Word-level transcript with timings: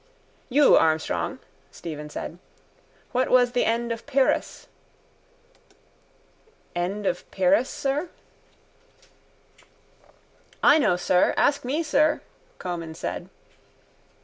—You, 0.49 0.75
Armstrong, 0.77 1.37
Stephen 1.71 2.09
said. 2.09 2.39
What 3.11 3.29
was 3.29 3.51
the 3.51 3.65
end 3.65 3.91
of 3.91 4.07
Pyrrhus? 4.07 4.65
—End 6.75 7.05
of 7.05 7.29
Pyrrhus, 7.29 7.69
sir? 7.69 8.09
—I 10.63 10.79
know, 10.79 10.95
sir. 10.97 11.35
Ask 11.37 11.63
me, 11.63 11.83
sir, 11.83 12.21
Comyn 12.57 12.95
said. 12.95 13.29